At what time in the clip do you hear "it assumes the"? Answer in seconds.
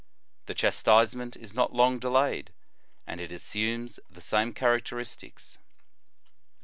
3.21-4.19